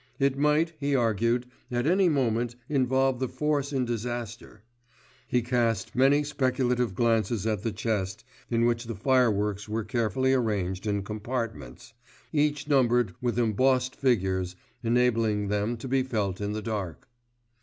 It 0.17 0.35
might, 0.35 0.73
he 0.79 0.95
argued, 0.95 1.45
at 1.69 1.85
any 1.85 2.09
moment 2.09 2.55
involve 2.67 3.19
the 3.19 3.27
force 3.29 3.71
in 3.71 3.85
disaster. 3.85 4.63
He 5.27 5.43
cast 5.43 5.95
many 5.95 6.23
speculative 6.23 6.95
glances 6.95 7.45
at 7.45 7.61
the 7.61 7.71
chest 7.71 8.23
in 8.49 8.65
which 8.65 8.85
the 8.85 8.95
fireworks 8.95 9.69
were 9.69 9.83
carefully 9.83 10.33
arranged 10.33 10.87
in 10.87 11.03
compartments, 11.03 11.93
each 12.33 12.67
numbered 12.67 13.13
with 13.21 13.37
embossed 13.37 13.95
figures, 13.95 14.55
enabling 14.81 15.49
them 15.49 15.77
to 15.77 15.87
be 15.87 16.01
felt 16.01 16.41
in 16.41 16.53
the 16.53 16.63
dark. 16.63 17.07